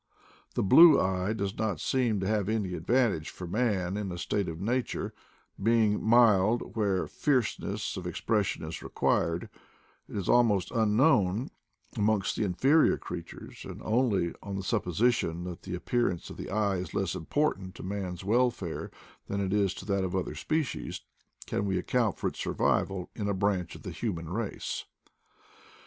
[0.55, 4.47] The blue eye does not seem to have any advantage for man in a state
[4.49, 5.13] of nature,
[5.61, 9.47] being mild where fierceness of expression is required;
[10.09, 11.51] it is almost unknown
[11.95, 16.37] amongst the inferior crea tures; and only on the supposition that the ap pearance of
[16.37, 18.89] the eye is less important to man's welfare
[19.27, 21.01] than it is to that of other species,
[21.45, 24.85] can we account for its survival in a branch of the hu man race.